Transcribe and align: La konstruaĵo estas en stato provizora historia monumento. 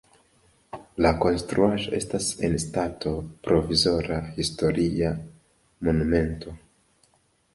La 1.05 1.09
konstruaĵo 1.23 1.91
estas 1.97 2.29
en 2.47 2.55
stato 2.63 3.13
provizora 3.49 4.17
historia 4.39 5.11
monumento. 5.89 6.57